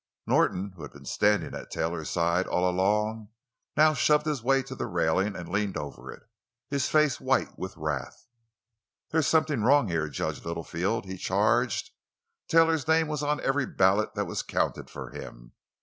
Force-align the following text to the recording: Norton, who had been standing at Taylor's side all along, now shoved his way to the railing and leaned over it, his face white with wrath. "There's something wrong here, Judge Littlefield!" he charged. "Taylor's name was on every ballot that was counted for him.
Norton, 0.25 0.71
who 0.71 0.81
had 0.81 0.93
been 0.93 1.05
standing 1.05 1.53
at 1.53 1.69
Taylor's 1.69 2.09
side 2.09 2.47
all 2.47 2.67
along, 2.67 3.29
now 3.77 3.93
shoved 3.93 4.25
his 4.25 4.41
way 4.41 4.63
to 4.63 4.73
the 4.73 4.87
railing 4.87 5.35
and 5.35 5.47
leaned 5.47 5.77
over 5.77 6.11
it, 6.11 6.23
his 6.71 6.89
face 6.89 7.19
white 7.21 7.55
with 7.59 7.77
wrath. 7.77 8.25
"There's 9.11 9.27
something 9.27 9.61
wrong 9.61 9.89
here, 9.89 10.09
Judge 10.09 10.43
Littlefield!" 10.43 11.05
he 11.05 11.17
charged. 11.19 11.91
"Taylor's 12.47 12.87
name 12.87 13.07
was 13.09 13.21
on 13.21 13.41
every 13.41 13.67
ballot 13.67 14.15
that 14.15 14.25
was 14.25 14.41
counted 14.41 14.89
for 14.89 15.11
him. 15.11 15.51